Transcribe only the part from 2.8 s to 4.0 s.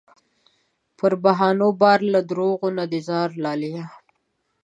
دې ځار لالیه